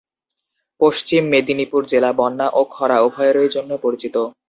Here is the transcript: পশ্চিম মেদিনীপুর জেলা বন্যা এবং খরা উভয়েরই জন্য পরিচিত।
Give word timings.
পশ্চিম 0.79 1.21
মেদিনীপুর 1.31 1.81
জেলা 1.85 2.11
বন্যা 2.19 2.47
এবং 2.49 2.65
খরা 2.69 2.97
উভয়েরই 3.01 3.49
জন্য 3.55 3.71
পরিচিত। 3.83 4.15